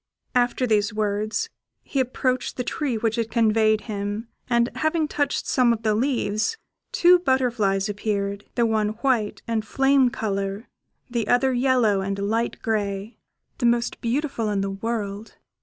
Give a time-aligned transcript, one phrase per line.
[0.33, 1.51] After these words,
[1.83, 6.57] he approached the tree which had conveyed him, and having touched some of the leaves,
[6.91, 10.67] two butterflies appeared, the one white and flame colour,
[11.07, 13.19] the other yellow and light grey
[13.59, 15.35] the most beautiful in the world.